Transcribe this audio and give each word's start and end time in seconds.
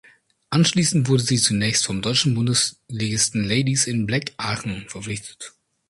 Anschließend 0.49 1.07
wurde 1.09 1.21
sie 1.21 1.37
zunächst 1.37 1.85
vom 1.85 2.01
deutschen 2.01 2.33
Bundesligisten 2.33 3.43
Ladies 3.43 3.85
in 3.85 4.07
Black 4.07 4.31
Aachen 4.37 4.85
verpflichtet. 4.89 5.53